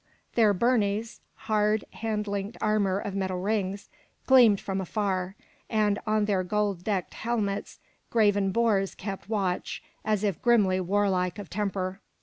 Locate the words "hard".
1.45-1.83